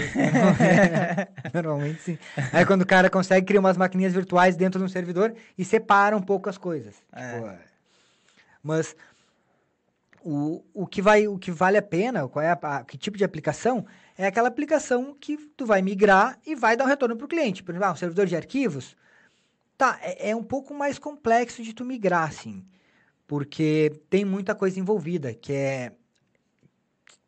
[1.54, 2.17] normalmente sim.
[2.54, 6.15] Aí quando o cara consegue criar umas maquininhas virtuais dentro de um servidor e separa
[6.15, 6.95] um pouco as coisas.
[7.12, 7.34] É.
[7.34, 7.60] Tipo, é.
[8.63, 8.95] mas
[10.23, 13.17] o, o, que vai, o que vale a pena, qual é a, a- que tipo
[13.17, 13.86] de aplicação,
[14.17, 17.62] é aquela aplicação que tu vai migrar e vai dar um retorno para o cliente.
[17.62, 18.95] Por exemplo, ah, um servidor de arquivos,
[19.77, 22.65] tá, é, é um pouco mais complexo de tu migrar, assim.
[23.27, 25.93] Porque tem muita coisa envolvida, que é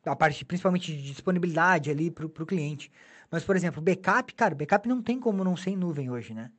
[0.05, 2.91] a parte principalmente de disponibilidade ali para o cliente.
[3.31, 6.51] Mas, por exemplo, backup, cara, backup não tem como não ser em nuvem hoje, né?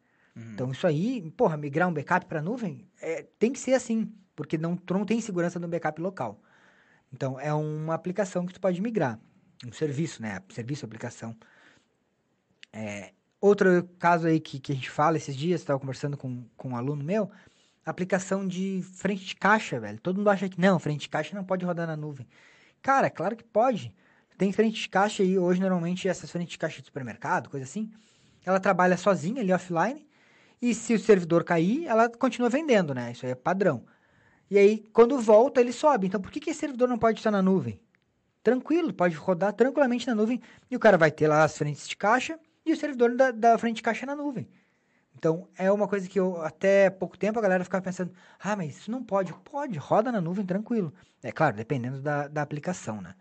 [0.53, 4.59] Então, isso aí, porra, migrar um backup para nuvem é, tem que ser assim, porque
[4.59, 6.38] não, tu não tem segurança no backup local.
[7.11, 9.18] Então, é uma aplicação que tu pode migrar.
[9.66, 10.42] Um serviço, né?
[10.51, 11.35] Serviço, aplicação.
[12.70, 13.12] É,
[13.47, 16.77] outro caso aí que, que a gente fala esses dias, estava conversando com, com um
[16.77, 17.31] aluno meu,
[17.85, 20.01] aplicação de frente de caixa, velho.
[20.01, 22.27] Todo mundo acha que não, frente de caixa não pode rodar na nuvem.
[22.83, 23.95] Cara, claro que pode.
[24.37, 27.91] Tem frente de caixa aí, hoje normalmente essas frentes de caixa de supermercado, coisa assim,
[28.45, 30.07] ela trabalha sozinha ali offline,
[30.61, 33.13] e se o servidor cair, ela continua vendendo, né?
[33.13, 33.85] Isso aí é padrão.
[34.51, 36.07] E aí, quando volta, ele sobe.
[36.07, 37.81] Então, por que, que esse servidor não pode estar na nuvem?
[38.43, 41.97] Tranquilo, pode rodar tranquilamente na nuvem, e o cara vai ter lá as frentes de
[41.97, 44.49] caixa e o servidor da, da frente de caixa na nuvem.
[45.15, 48.77] Então, é uma coisa que eu, até pouco tempo a galera ficava pensando, ah, mas
[48.77, 49.33] isso não pode.
[49.45, 50.93] Pode, roda na nuvem tranquilo.
[51.23, 53.15] É claro, dependendo da, da aplicação, né?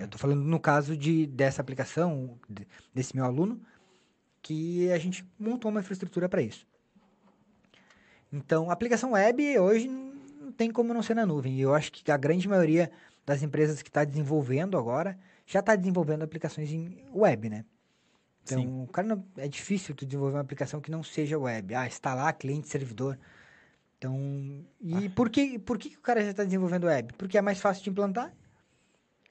[0.00, 3.60] Eu tô falando no caso de, dessa aplicação, de- desse meu aluno,
[4.40, 6.66] que a gente montou uma infraestrutura para isso.
[8.32, 11.54] Então, a aplicação web hoje não tem como não ser na nuvem.
[11.54, 12.90] E eu acho que a grande maioria
[13.26, 17.64] das empresas que está desenvolvendo agora já está desenvolvendo aplicações em web, né?
[18.44, 18.82] Então, Sim.
[18.82, 21.74] o cara não, é difícil tu desenvolver uma aplicação que não seja web.
[21.74, 23.18] Ah, instalar cliente, servidor.
[23.98, 27.12] Então, e por que, por que, que o cara já está desenvolvendo web?
[27.16, 28.34] Porque é mais fácil de implantar.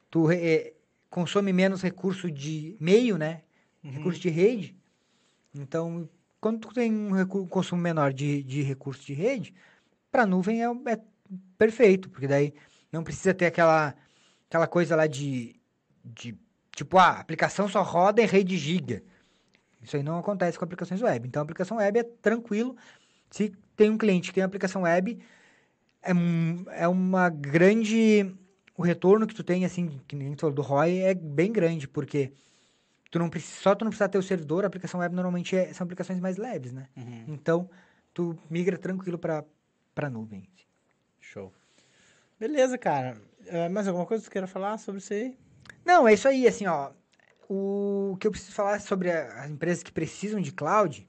[0.10, 0.74] Tu re- eh,
[1.10, 3.42] consome menos recurso de meio, né?
[3.84, 4.76] Recurso de rede.
[5.54, 6.08] Então,
[6.40, 9.54] quando tu tem um consumo menor de, de recurso de rede,
[10.12, 11.00] para nuvem é, é
[11.58, 12.54] perfeito, porque daí
[12.92, 13.96] não precisa ter aquela,
[14.48, 15.60] aquela coisa lá de,
[16.04, 16.38] de
[16.76, 19.04] tipo, ah, a aplicação só roda em rede giga.
[19.82, 21.28] Isso aí não acontece com aplicações web.
[21.28, 22.76] Então, a aplicação web é tranquilo.
[23.30, 25.20] Se tem um cliente que tem uma aplicação web,
[26.04, 26.12] é,
[26.84, 28.36] é uma grande...
[28.78, 31.88] O retorno que tu tem, assim, que nem tu falou do ROI, é bem grande,
[31.88, 32.32] porque
[33.12, 35.72] tu não precisa, só tu não precisa ter o servidor, a aplicação web normalmente é-
[35.74, 36.88] são aplicações mais leves, né?
[36.96, 37.26] Uhum.
[37.28, 37.70] Então,
[38.14, 39.44] tu migra tranquilo para
[39.94, 40.48] para nuvem.
[41.20, 41.54] Show.
[42.40, 43.22] Beleza, cara.
[43.46, 45.38] É, mais alguma coisa que tu queira falar sobre isso aí?
[45.86, 46.92] Não, é isso aí, assim, ó.
[47.50, 51.08] O que eu preciso falar sobre as empresas que precisam de cloud,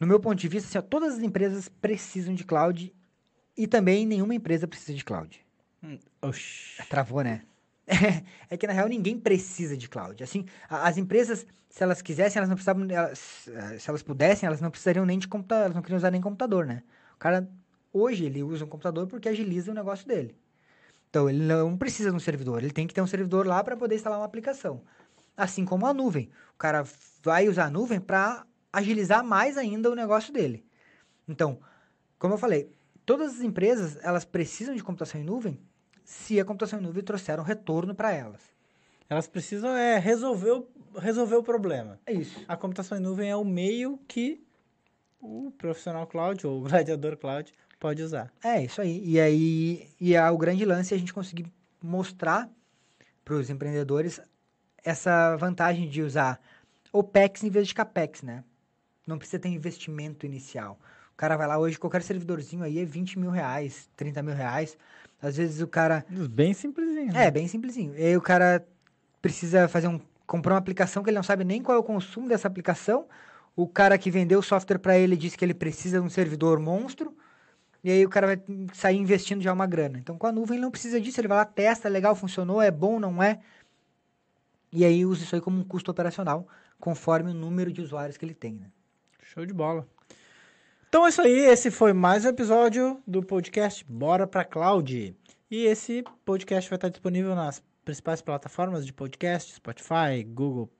[0.00, 2.92] no meu ponto de vista, assim, ó, todas as empresas precisam de cloud
[3.56, 5.44] e também nenhuma empresa precisa de cloud.
[5.82, 6.82] Hum, Oxi.
[6.88, 7.42] Travou, né?
[8.50, 10.22] É que, na real, ninguém precisa de cloud.
[10.22, 12.86] Assim, as empresas, se elas quisessem, elas não precisavam...
[12.90, 15.64] elas- eh, se elas pudessem, elas não precisariam nem de computador.
[15.64, 16.82] Elas não queriam usar nem computador, né?
[17.14, 17.48] O cara,
[17.92, 20.34] hoje, ele usa um computador porque agiliza o negócio dele.
[21.08, 22.62] Então, ele não precisa de um servidor.
[22.62, 24.82] Ele tem que ter um servidor lá para poder instalar uma aplicação.
[25.36, 26.30] Assim como a nuvem.
[26.54, 26.84] O cara
[27.22, 30.64] vai usar a nuvem para agilizar mais ainda o negócio dele.
[31.26, 31.60] Então,
[32.18, 32.70] como eu falei,
[33.06, 35.58] todas as empresas, elas precisam de computação em nuvem
[36.04, 38.40] se a computação em nuvem trouxer um retorno para elas.
[39.08, 40.68] Elas precisam é, resolver, o,
[40.98, 41.98] resolver o problema.
[42.06, 42.44] É isso.
[42.46, 44.42] A computação em nuvem é o meio que
[45.20, 48.32] o profissional cloud ou o gladiador cloud pode usar.
[48.42, 49.02] É isso aí.
[49.04, 51.46] E aí, e é o grande lance é a gente conseguir
[51.82, 52.48] mostrar
[53.24, 54.20] para os empreendedores
[54.84, 56.40] essa vantagem de usar
[56.92, 58.42] OPEX em vez de CAPEX, né?
[59.06, 60.78] Não precisa ter investimento inicial.
[61.12, 64.76] O cara vai lá hoje, qualquer servidorzinho aí é 20 mil reais, 30 mil reais.
[65.20, 67.12] Às vezes o cara Bem simplesinho.
[67.12, 67.26] né?
[67.26, 67.92] É, bem simplesinho.
[67.98, 68.64] E aí o cara
[69.20, 70.00] precisa fazer um.
[70.26, 73.06] comprar uma aplicação que ele não sabe nem qual é o consumo dessa aplicação.
[73.56, 76.60] O cara que vendeu o software para ele disse que ele precisa de um servidor
[76.60, 77.12] monstro.
[77.82, 78.42] E aí o cara vai
[78.74, 79.98] sair investindo já uma grana.
[79.98, 81.20] Então com a nuvem ele não precisa disso.
[81.20, 83.40] Ele vai lá, testa, legal, funcionou, é bom, não é.
[84.72, 86.46] E aí usa isso aí como um custo operacional,
[86.78, 88.70] conforme o número de usuários que ele tem, né?
[89.22, 89.86] Show de bola.
[90.88, 95.14] Então é isso aí, esse foi mais um episódio do podcast Bora pra Cloud.
[95.50, 100.70] E esse podcast vai estar disponível nas principais plataformas de podcast, Spotify, Google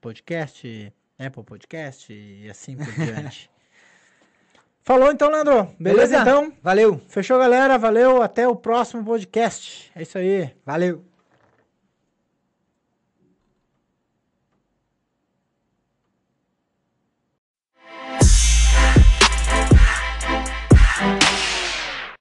[0.00, 3.50] Podcast, Apple Podcast e assim por diante.
[4.82, 5.68] Falou então, Leandro.
[5.78, 6.52] Beleza, então?
[6.62, 7.78] Valeu, Fechou, galera.
[7.78, 8.22] Valeu.
[8.22, 9.90] Até o próximo podcast.
[9.94, 10.50] É isso aí.
[10.64, 11.09] valeu.